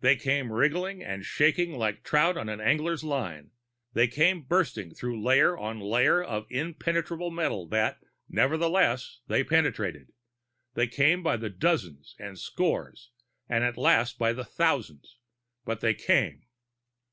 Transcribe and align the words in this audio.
They 0.00 0.16
came 0.16 0.50
wriggling 0.50 1.04
and 1.04 1.24
shaking, 1.24 1.72
like 1.74 2.02
trout 2.02 2.36
on 2.36 2.48
an 2.48 2.60
angler's 2.60 3.04
line. 3.04 3.52
They 3.92 4.08
came 4.08 4.42
bursting 4.42 4.92
through 4.92 5.22
layer 5.22 5.56
on 5.56 5.78
layer 5.78 6.20
of 6.20 6.48
impenetrable 6.50 7.30
metal 7.30 7.64
that, 7.68 8.00
nevertheless, 8.28 9.20
they 9.28 9.44
penetrated. 9.44 10.10
They 10.74 10.88
came 10.88 11.22
by 11.22 11.36
the 11.36 11.48
dozens 11.48 12.16
and 12.18 12.36
scores, 12.36 13.12
and 13.48 13.62
at 13.62 13.76
last 13.76 14.18
by 14.18 14.32
the 14.32 14.44
thousands; 14.44 15.16
but 15.64 15.80
they 15.80 15.94
came. 15.94 16.42